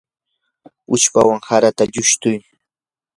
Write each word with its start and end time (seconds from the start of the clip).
uchpawan 0.95 1.41
harata 1.49 1.83
llushtuy. 1.93 2.37